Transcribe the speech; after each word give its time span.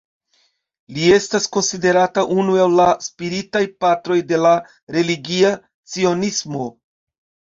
Li 0.93 1.03
estas 1.15 1.43
konsiderata 1.57 2.23
unu 2.37 2.55
el 2.63 2.73
la 2.79 2.87
spiritaj 3.09 3.61
patroj 3.85 4.17
de 4.31 4.39
la 4.47 4.53
religia 4.97 5.51
cionismo. 5.97 6.65